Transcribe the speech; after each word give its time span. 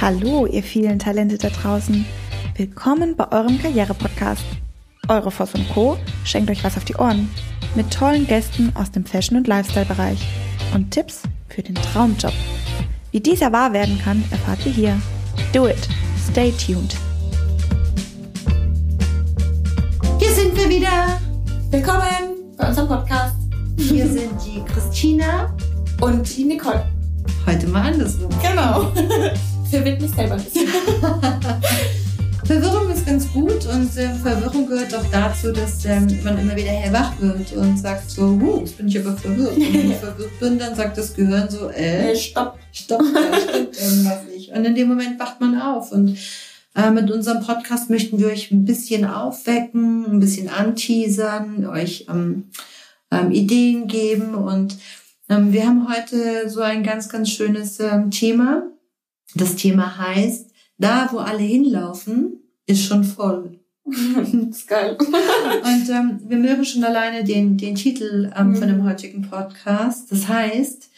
Hallo, 0.00 0.46
ihr 0.46 0.62
vielen 0.62 0.98
Talente 0.98 1.38
da 1.38 1.48
draußen. 1.48 2.04
Willkommen 2.56 3.16
bei 3.16 3.30
eurem 3.32 3.60
Karriere-Podcast. 3.60 4.44
Eure 5.08 5.30
Voss 5.30 5.54
und 5.54 5.68
Co. 5.70 5.96
schenkt 6.24 6.50
euch 6.50 6.62
was 6.64 6.76
auf 6.76 6.84
die 6.84 6.94
Ohren. 6.96 7.28
Mit 7.74 7.92
tollen 7.92 8.26
Gästen 8.26 8.72
aus 8.76 8.90
dem 8.90 9.04
Fashion- 9.04 9.36
und 9.36 9.46
Lifestyle-Bereich. 9.46 10.18
Und 10.74 10.90
Tipps 10.90 11.22
für 11.48 11.62
den 11.62 11.74
Traumjob. 11.74 12.32
Wie 13.10 13.20
dieser 13.20 13.52
wahr 13.52 13.72
werden 13.72 13.98
kann, 13.98 14.22
erfahrt 14.30 14.64
ihr 14.66 14.72
hier. 14.72 15.00
Do 15.52 15.66
it. 15.66 15.88
Stay 16.30 16.52
tuned. 16.52 16.94
Hier 20.18 20.30
sind 20.32 20.56
wir 20.56 20.68
wieder. 20.68 21.18
Willkommen 21.70 22.54
bei 22.56 22.68
unserem 22.68 22.88
Podcast. 22.88 23.34
Wir 23.76 24.06
sind 24.08 24.30
die 24.44 24.62
Christina 24.64 25.54
Und 26.00 26.36
die 26.36 26.44
Nicole. 26.44 26.84
heute 27.46 27.66
mal 27.66 27.92
andersrum. 27.92 28.28
Genau. 28.42 28.92
Verwirrt 29.70 30.00
mich 30.00 30.10
selber 30.12 30.34
ein 30.34 30.44
bisschen. 30.44 30.68
Verwirrung 32.44 32.90
ist 32.90 33.04
ganz 33.04 33.30
gut 33.30 33.66
und 33.66 33.94
äh, 33.98 34.08
Verwirrung 34.14 34.66
gehört 34.66 34.94
auch 34.94 35.04
dazu, 35.12 35.52
dass 35.52 35.84
ähm, 35.84 36.06
man 36.24 36.38
immer 36.38 36.56
wieder 36.56 36.70
hellwach 36.70 37.12
wird 37.20 37.52
und 37.52 37.76
sagt 37.78 38.10
so, 38.10 38.22
huh, 38.40 38.60
jetzt 38.60 38.78
bin 38.78 38.88
ich 38.88 38.98
aber 38.98 39.14
verwirrt. 39.14 39.54
Und 39.54 39.74
wenn 39.74 39.90
ich 39.90 39.96
verwirrt 40.00 40.40
bin, 40.40 40.58
dann 40.58 40.74
sagt 40.74 40.96
das 40.96 41.14
Gehirn 41.14 41.50
so, 41.50 41.68
äh, 41.68 42.12
Äh, 42.12 42.16
Stopp. 42.16 42.58
stopp, 42.72 43.02
da 43.02 43.38
stimmt 43.38 43.78
irgendwas 43.78 44.24
nicht. 44.34 44.50
Und 44.52 44.64
in 44.64 44.74
dem 44.74 44.88
Moment 44.88 45.20
wacht 45.20 45.42
man 45.42 45.60
auf 45.60 45.92
und 45.92 46.16
äh, 46.74 46.90
mit 46.90 47.10
unserem 47.10 47.44
Podcast 47.44 47.90
möchten 47.90 48.18
wir 48.18 48.28
euch 48.28 48.50
ein 48.50 48.64
bisschen 48.64 49.04
aufwecken, 49.04 50.06
ein 50.06 50.20
bisschen 50.20 50.48
anteasern, 50.48 51.66
euch 51.66 52.06
ähm, 52.08 52.44
ähm, 53.10 53.30
Ideen 53.30 53.88
geben 53.88 54.34
und 54.34 54.78
ähm, 55.28 55.52
wir 55.52 55.66
haben 55.66 55.86
heute 55.94 56.48
so 56.48 56.62
ein 56.62 56.82
ganz, 56.82 57.10
ganz 57.10 57.28
schönes 57.28 57.78
ähm, 57.80 58.10
Thema. 58.10 58.62
Das 59.34 59.56
Thema 59.56 59.98
heißt, 59.98 60.50
da 60.78 61.08
wo 61.12 61.18
alle 61.18 61.38
hinlaufen, 61.42 62.40
ist 62.66 62.84
schon 62.84 63.04
voll. 63.04 63.58
ist 64.50 64.68
geil. 64.68 64.96
Und 65.00 65.88
ähm, 65.90 66.20
wir 66.26 66.36
mögen 66.36 66.64
schon 66.64 66.84
alleine 66.84 67.24
den, 67.24 67.56
den 67.56 67.74
Titel 67.74 68.30
ähm, 68.36 68.50
Mhm. 68.50 68.56
von 68.56 68.68
dem 68.68 68.84
heutigen 68.84 69.22
Podcast. 69.22 70.10
Das 70.12 70.28
heißt, 70.28 70.90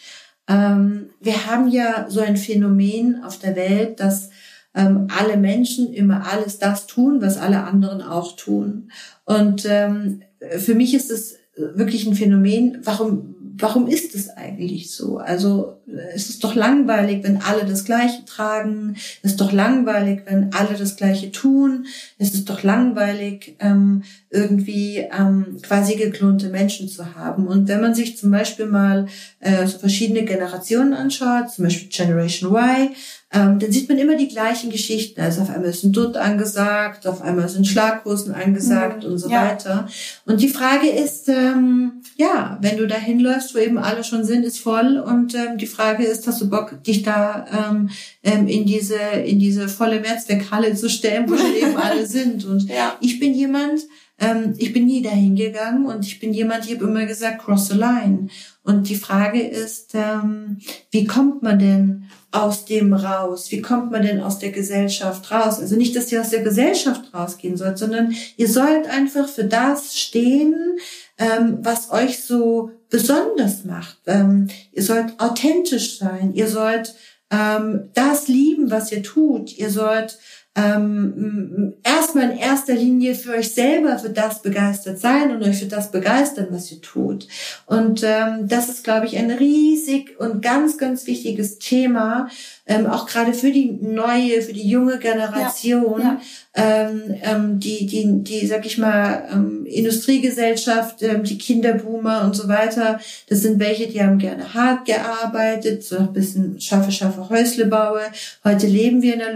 ähm, 0.47 1.09
wir 1.21 1.45
haben 1.47 1.69
ja 1.69 2.05
so 2.09 2.19
ein 2.19 2.37
Phänomen 2.37 3.23
auf 3.23 3.39
der 3.39 3.55
Welt, 3.55 3.99
dass 3.99 4.29
ähm, 4.73 5.07
alle 5.17 5.37
Menschen 5.37 5.93
immer 5.93 6.27
alles 6.31 6.57
das 6.57 6.87
tun, 6.87 7.21
was 7.21 7.37
alle 7.37 7.63
anderen 7.63 8.01
auch 8.01 8.35
tun. 8.35 8.91
Und 9.25 9.65
ähm, 9.69 10.21
für 10.57 10.75
mich 10.75 10.93
ist 10.93 11.11
es 11.11 11.35
wirklich 11.55 12.05
ein 12.05 12.15
Phänomen, 12.15 12.79
warum, 12.83 13.35
warum 13.57 13.87
ist 13.87 14.15
es 14.15 14.29
eigentlich 14.29 14.93
so? 14.95 15.17
Also 15.17 15.80
es 16.13 16.29
ist 16.29 16.43
doch 16.43 16.55
langweilig, 16.55 17.23
wenn 17.23 17.41
alle 17.41 17.65
das 17.65 17.85
Gleiche 17.85 18.25
tragen. 18.25 18.95
Es 19.21 19.31
ist 19.31 19.41
doch 19.41 19.51
langweilig, 19.51 20.21
wenn 20.25 20.53
alle 20.53 20.77
das 20.77 20.95
Gleiche 20.95 21.31
tun. 21.31 21.85
Es 22.17 22.33
ist 22.33 22.49
doch 22.49 22.63
langweilig, 22.63 23.55
ähm, 23.59 24.03
irgendwie 24.29 24.97
ähm, 24.97 25.57
quasi 25.61 25.95
geklonte 25.95 26.49
Menschen 26.49 26.87
zu 26.87 27.15
haben. 27.15 27.47
Und 27.47 27.67
wenn 27.67 27.81
man 27.81 27.95
sich 27.95 28.17
zum 28.17 28.31
Beispiel 28.31 28.65
mal 28.65 29.07
äh, 29.39 29.67
so 29.67 29.77
verschiedene 29.77 30.23
Generationen 30.23 30.93
anschaut, 30.93 31.51
zum 31.51 31.65
Beispiel 31.65 31.89
Generation 31.89 32.53
Y, 32.55 32.89
ähm, 33.33 33.59
dann 33.59 33.71
sieht 33.71 33.87
man 33.87 33.97
immer 33.97 34.15
die 34.17 34.27
gleichen 34.27 34.69
Geschichten. 34.71 35.21
Also 35.21 35.41
auf 35.41 35.49
einmal 35.49 35.69
ist 35.69 35.83
ein 35.83 35.93
Dutt 35.93 36.17
angesagt, 36.17 37.07
auf 37.07 37.21
einmal 37.21 37.47
sind 37.47 37.65
Schlaghosen 37.67 38.33
angesagt 38.33 39.03
Mhm, 39.03 39.11
und 39.11 39.17
so 39.19 39.29
ja. 39.29 39.47
weiter. 39.49 39.87
Und 40.25 40.41
die 40.41 40.49
Frage 40.49 40.89
ist, 40.89 41.29
ähm, 41.29 42.01
ja, 42.17 42.57
wenn 42.61 42.77
du 42.77 42.87
da 42.87 42.95
hinläufst, 42.95 43.55
wo 43.55 43.59
eben 43.59 43.77
alle 43.77 44.03
schon 44.03 44.23
sind, 44.25 44.43
ist 44.43 44.59
voll. 44.59 44.97
Und 44.99 45.33
ähm, 45.35 45.57
die 45.57 45.67
Frage 45.67 46.03
ist, 46.03 46.27
hast 46.27 46.41
du 46.41 46.49
Bock, 46.49 46.83
dich 46.83 47.03
da 47.03 47.45
ähm, 47.71 47.89
ähm, 48.23 48.47
in 48.47 48.65
diese 48.65 48.95
in 49.25 49.39
diese 49.39 49.67
volle 49.69 50.01
Mehrzweckhalle 50.01 50.75
zu 50.75 50.89
stellen, 50.89 51.29
wo 51.29 51.37
schon 51.37 51.55
eben 51.61 51.77
alle 51.77 52.05
sind? 52.05 52.45
Und 52.45 52.67
Ja. 52.69 52.95
ich 52.99 53.19
bin 53.19 53.33
jemand, 53.33 53.81
ähm, 54.21 54.53
ich 54.57 54.71
bin 54.71 54.85
nie 54.85 55.01
dahin 55.01 55.35
gegangen 55.35 55.87
und 55.87 56.05
ich 56.05 56.19
bin 56.19 56.31
jemand, 56.31 56.65
ich 56.65 56.75
habe 56.75 56.85
immer 56.85 57.05
gesagt, 57.05 57.43
cross 57.43 57.69
the 57.69 57.75
line. 57.75 58.27
Und 58.63 58.87
die 58.87 58.95
Frage 58.95 59.41
ist, 59.41 59.95
ähm, 59.95 60.59
wie 60.91 61.05
kommt 61.05 61.41
man 61.41 61.57
denn 61.57 62.05
aus 62.31 62.65
dem 62.65 62.93
raus? 62.93 63.51
Wie 63.51 63.63
kommt 63.63 63.91
man 63.91 64.03
denn 64.03 64.21
aus 64.21 64.37
der 64.37 64.51
Gesellschaft 64.51 65.31
raus? 65.31 65.59
Also 65.59 65.75
nicht, 65.75 65.95
dass 65.95 66.11
ihr 66.11 66.21
aus 66.21 66.29
der 66.29 66.43
Gesellschaft 66.43 67.11
rausgehen 67.13 67.57
sollt, 67.57 67.79
sondern 67.79 68.13
ihr 68.37 68.47
sollt 68.47 68.87
einfach 68.87 69.27
für 69.27 69.45
das 69.45 69.97
stehen, 69.99 70.77
ähm, 71.17 71.57
was 71.63 71.89
euch 71.89 72.23
so 72.23 72.69
besonders 72.91 73.65
macht. 73.65 73.97
Ähm, 74.05 74.49
ihr 74.71 74.83
sollt 74.83 75.19
authentisch 75.19 75.97
sein. 75.97 76.33
Ihr 76.35 76.47
sollt 76.47 76.93
ähm, 77.31 77.89
das 77.95 78.27
lieben, 78.27 78.69
was 78.69 78.91
ihr 78.91 79.01
tut. 79.01 79.57
Ihr 79.57 79.71
sollt 79.71 80.19
ähm, 80.53 81.75
erstmal 81.83 82.31
in 82.31 82.37
erster 82.37 82.73
Linie 82.73 83.15
für 83.15 83.31
euch 83.31 83.53
selber 83.53 83.97
für 83.97 84.09
das 84.09 84.41
begeistert 84.41 84.99
sein 84.99 85.31
und 85.31 85.41
euch 85.43 85.59
für 85.59 85.65
das 85.67 85.91
begeistern, 85.91 86.47
was 86.51 86.69
ihr 86.71 86.81
tut. 86.81 87.27
Und 87.65 88.03
ähm, 88.03 88.47
das 88.49 88.67
ist, 88.67 88.83
glaube 88.83 89.05
ich, 89.05 89.17
ein 89.17 89.31
riesig 89.31 90.19
und 90.19 90.41
ganz, 90.41 90.77
ganz 90.77 91.07
wichtiges 91.07 91.57
Thema, 91.57 92.27
ähm, 92.65 92.85
auch 92.85 93.07
gerade 93.07 93.33
für 93.33 93.51
die 93.51 93.71
neue, 93.71 94.41
für 94.41 94.53
die 94.53 94.67
junge 94.67 94.99
Generation, 94.99 96.01
Ja, 96.01 96.21
Ähm, 96.53 97.15
ähm, 97.21 97.59
die, 97.61 97.85
die, 97.85 98.23
die, 98.23 98.45
sag 98.45 98.65
ich 98.65 98.77
mal, 98.77 99.23
ähm, 99.31 99.65
Industriegesellschaft, 99.65 101.01
ähm, 101.01 101.23
die 101.23 101.37
Kinderboomer 101.37 102.25
und 102.25 102.35
so 102.35 102.49
weiter. 102.49 102.99
Das 103.29 103.39
sind 103.41 103.57
welche, 103.61 103.87
die 103.87 104.01
haben 104.01 104.17
gerne 104.17 104.53
hart 104.53 104.83
gearbeitet, 104.85 105.81
so 105.85 105.97
ein 105.97 106.11
bisschen 106.11 106.59
schaffe, 106.59 106.91
schaffe 106.91 107.29
Häusle 107.29 107.67
baue. 107.67 108.01
Heute 108.43 108.67
leben 108.67 109.01
wir 109.01 109.13
in 109.13 109.19
der 109.19 109.33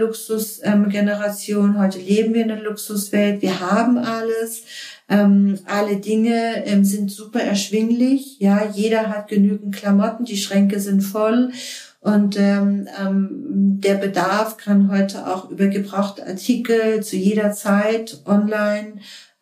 Luxusgeneration, 1.06 1.78
heute 1.78 1.98
leben 1.98 2.34
wir 2.34 2.42
in 2.42 2.48
der 2.48 2.62
Luxuswelt. 2.62 3.40
Wir 3.40 3.60
haben 3.60 3.96
alles. 3.96 4.64
Ähm, 5.08 5.56
alle 5.66 5.98
Dinge 5.98 6.66
ähm, 6.66 6.84
sind 6.84 7.12
super 7.12 7.40
erschwinglich. 7.40 8.40
Ja, 8.40 8.68
jeder 8.74 9.08
hat 9.08 9.28
genügend 9.28 9.74
Klamotten, 9.74 10.24
die 10.24 10.36
Schränke 10.36 10.80
sind 10.80 11.02
voll. 11.02 11.52
Und 12.00 12.36
ähm, 12.38 12.88
ähm, 13.00 13.80
der 13.80 13.94
Bedarf 13.94 14.56
kann 14.56 14.90
heute 14.90 15.32
auch 15.32 15.48
über 15.48 15.68
gebrauchte 15.68 16.26
Artikel 16.26 17.02
zu 17.04 17.16
jeder 17.16 17.52
Zeit 17.52 18.22
online 18.26 18.94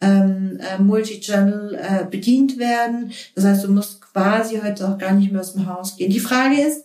ähm, 0.03 0.59
äh, 0.61 0.83
Multichannel 0.83 1.77
äh, 1.77 2.05
bedient 2.05 2.59
werden. 2.59 3.13
Das 3.35 3.45
heißt, 3.45 3.65
du 3.65 3.73
musst 3.73 4.03
quasi 4.03 4.61
heute 4.63 4.87
auch 4.87 4.99
gar 4.99 5.13
nicht 5.13 5.33
mehr 5.33 5.41
aus 5.41 5.55
dem 5.55 5.67
Haus 5.67 5.97
gehen. 5.97 6.11
Die 6.11 6.21
Frage 6.21 6.61
ist, 6.61 6.85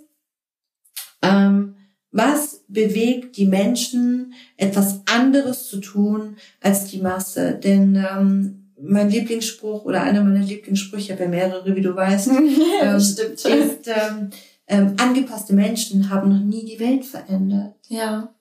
ähm, 1.22 1.69
was 2.12 2.64
bewegt 2.68 3.38
die 3.38 3.46
Menschen, 3.46 4.34
etwas 4.58 5.02
anderes 5.06 5.68
zu 5.68 5.78
tun 5.80 6.38
als 6.62 6.86
die 6.86 7.02
Masse? 7.02 7.54
Denn 7.54 7.96
ähm, 7.96 8.72
mein 8.82 9.10
Lieblingsspruch 9.10 9.86
oder 9.86 10.02
einer 10.04 10.24
meiner 10.24 10.44
Lieblingssprüche, 10.44 11.04
ich 11.06 11.12
habe 11.12 11.24
ja 11.24 11.30
mehrere, 11.30 11.76
wie 11.76 11.82
du 11.82 11.96
weißt, 11.96 12.28
ähm, 12.82 13.00
Stimmt. 13.00 13.34
ist, 13.46 13.88
ähm, 13.88 14.30
ähm, 14.68 14.96
angepasste 15.00 15.54
Menschen 15.54 16.10
haben 16.10 16.30
noch 16.30 16.44
nie 16.44 16.66
die 16.66 16.80
Welt 16.80 17.06
verändert. 17.06 17.76
Ja. 17.88 18.34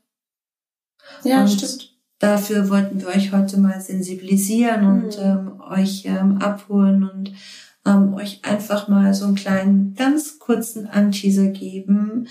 Ja, 1.24 1.42
Und 1.42 1.48
stimmt. 1.48 1.94
Dafür 2.20 2.68
wollten 2.68 3.00
wir 3.00 3.08
euch 3.08 3.32
heute 3.32 3.58
mal 3.58 3.80
sensibilisieren 3.80 4.84
und 4.86 5.16
Mhm. 5.18 5.22
ähm, 5.22 5.60
euch 5.60 6.04
ähm, 6.04 6.38
abholen 6.38 7.08
und 7.08 7.32
ähm, 7.86 8.12
euch 8.14 8.40
einfach 8.44 8.88
mal 8.88 9.14
so 9.14 9.24
einen 9.26 9.36
kleinen, 9.36 9.94
ganz 9.94 10.38
kurzen 10.40 10.86
Anteaser 10.86 11.46
geben, 11.46 12.26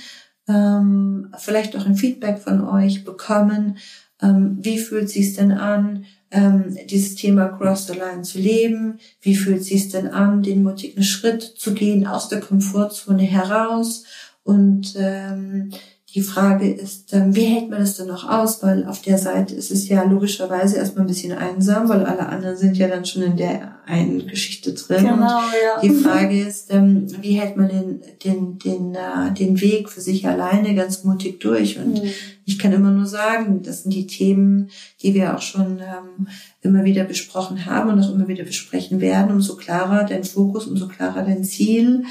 ähm, 0.47 1.33
vielleicht 1.37 1.75
auch 1.75 1.85
ein 1.85 1.95
Feedback 1.95 2.39
von 2.39 2.67
euch 2.67 3.03
bekommen. 3.03 3.77
Ähm, 4.21 4.57
wie 4.61 4.79
fühlt 4.79 5.09
sich's 5.09 5.35
denn 5.35 5.51
an, 5.51 6.05
ähm, 6.31 6.75
dieses 6.89 7.15
Thema 7.15 7.47
Cross 7.49 7.87
the 7.87 7.93
Line 7.93 8.23
zu 8.23 8.39
leben? 8.39 8.99
Wie 9.21 9.35
fühlt 9.35 9.63
sich's 9.63 9.89
denn 9.89 10.07
an, 10.07 10.43
den 10.43 10.63
mutigen 10.63 11.03
Schritt 11.03 11.43
zu 11.43 11.73
gehen 11.73 12.07
aus 12.07 12.29
der 12.29 12.39
Komfortzone 12.39 13.23
heraus? 13.23 14.03
Und 14.43 14.95
ähm, 14.97 15.71
die 16.15 16.21
Frage 16.21 16.71
ist, 16.71 17.13
ähm, 17.13 17.35
wie 17.35 17.43
hält 17.43 17.69
man 17.69 17.79
das 17.79 17.97
denn 17.97 18.07
noch 18.07 18.27
aus? 18.29 18.63
Weil 18.63 18.85
auf 18.85 19.01
der 19.01 19.17
Seite 19.17 19.53
ist 19.53 19.71
es 19.71 19.89
ja 19.89 20.03
logischerweise 20.03 20.77
erstmal 20.77 21.03
ein 21.03 21.07
bisschen 21.07 21.33
einsam, 21.37 21.89
weil 21.89 22.05
alle 22.05 22.27
anderen 22.27 22.55
sind 22.55 22.77
ja 22.77 22.87
dann 22.87 23.05
schon 23.05 23.23
in 23.23 23.35
der 23.35 23.75
einen 23.85 24.25
Geschichte 24.25 24.73
drin. 24.73 25.03
Genau, 25.03 25.17
ja. 25.17 25.81
die 25.81 25.89
Frage 25.89 26.39
ist, 26.41 26.73
ähm, 26.73 27.07
wie 27.21 27.33
hält 27.33 27.57
man 27.57 27.67
den, 27.67 28.01
den, 28.23 28.57
den, 28.57 28.95
äh, 28.95 29.33
den 29.37 29.59
Weg 29.59 29.89
für 29.89 29.99
sich 29.99 30.25
alleine 30.25 30.75
ganz 30.75 31.03
mutig 31.03 31.41
durch? 31.41 31.77
Und 31.77 32.01
Mhm. 32.01 32.09
ich 32.45 32.57
kann 32.57 32.71
immer 32.71 32.91
nur 32.91 33.05
sagen, 33.05 33.61
das 33.61 33.83
sind 33.83 33.93
die 33.93 34.07
Themen, 34.07 34.69
die 35.01 35.13
wir 35.13 35.35
auch 35.35 35.41
schon 35.41 35.79
ähm, 35.79 36.27
immer 36.61 36.85
wieder 36.85 37.03
besprochen 37.03 37.65
haben 37.65 37.89
und 37.89 37.99
auch 38.01 38.13
immer 38.13 38.29
wieder 38.29 38.45
besprechen 38.45 39.01
werden. 39.01 39.31
Umso 39.31 39.57
klarer 39.57 40.05
dein 40.05 40.23
Fokus, 40.23 40.67
umso 40.67 40.87
klarer 40.87 41.23
dein 41.23 41.43
Ziel. 41.43 42.05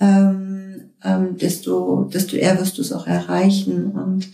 Ähm, 0.00 0.91
ähm, 1.04 1.36
desto, 1.36 2.04
desto 2.04 2.36
eher 2.36 2.58
wirst 2.60 2.78
du 2.78 2.82
es 2.82 2.92
auch 2.92 3.06
erreichen. 3.06 3.92
Und 3.92 4.28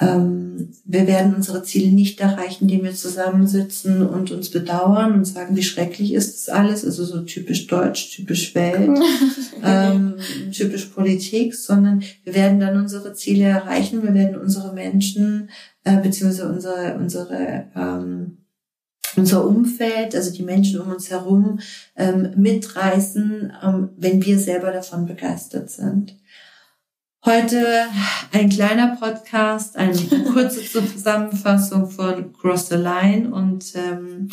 ähm, 0.00 0.70
wir 0.84 1.06
werden 1.06 1.34
unsere 1.34 1.62
Ziele 1.62 1.92
nicht 1.92 2.20
erreichen, 2.20 2.64
indem 2.64 2.84
wir 2.84 2.94
zusammensitzen 2.94 4.06
und 4.06 4.30
uns 4.30 4.50
bedauern 4.50 5.12
und 5.12 5.26
sagen, 5.26 5.56
wie 5.56 5.62
schrecklich 5.62 6.14
ist 6.14 6.36
das 6.36 6.54
alles, 6.54 6.84
also 6.84 7.04
so 7.04 7.20
typisch 7.22 7.66
Deutsch, 7.66 8.16
typisch 8.16 8.54
Welt, 8.54 8.98
ähm, 9.62 10.14
typisch 10.52 10.86
Politik, 10.86 11.54
sondern 11.54 12.02
wir 12.24 12.34
werden 12.34 12.60
dann 12.60 12.78
unsere 12.78 13.12
Ziele 13.12 13.44
erreichen, 13.44 14.02
wir 14.02 14.14
werden 14.14 14.40
unsere 14.40 14.72
Menschen 14.72 15.50
äh, 15.84 15.96
beziehungsweise 15.98 16.48
unsere 16.48 16.96
unsere 16.98 17.66
ähm, 17.76 18.38
unser 19.16 19.46
Umfeld, 19.46 20.14
also 20.14 20.32
die 20.32 20.42
Menschen 20.42 20.80
um 20.80 20.92
uns 20.92 21.10
herum, 21.10 21.60
ähm, 21.96 22.32
mitreißen, 22.36 23.52
ähm, 23.62 23.90
wenn 23.96 24.24
wir 24.24 24.38
selber 24.38 24.70
davon 24.72 25.06
begeistert 25.06 25.70
sind. 25.70 26.16
Heute 27.24 27.86
ein 28.32 28.48
kleiner 28.48 28.96
Podcast, 28.96 29.76
eine 29.76 29.94
kurze 30.32 30.64
Zusammenfassung 30.64 31.90
von 31.90 32.32
Cross 32.32 32.68
the 32.68 32.76
Line 32.76 33.30
und 33.30 33.74
ähm, 33.74 34.28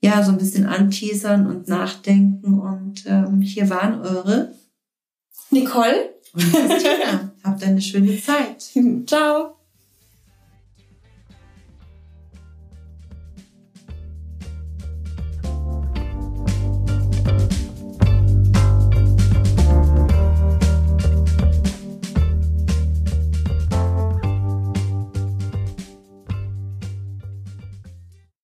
ja, 0.00 0.22
so 0.22 0.32
ein 0.32 0.38
bisschen 0.38 0.66
anteasern 0.66 1.46
und 1.46 1.68
nachdenken. 1.68 2.58
Und 2.58 3.04
ähm, 3.06 3.40
hier 3.40 3.70
waren 3.70 4.00
eure 4.00 4.54
Nicole 5.50 6.14
und 6.32 6.42
Christina. 6.42 7.32
Habt 7.44 7.62
eine 7.64 7.80
schöne 7.80 8.20
Zeit. 8.20 8.62
Ciao. 9.06 9.61